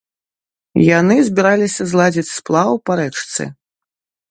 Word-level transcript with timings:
Яны 0.99 1.17
збіраліся 1.27 1.83
зладзіць 1.93 2.33
сплаў 2.37 2.71
па 2.87 2.93
рэчцы. 3.03 3.41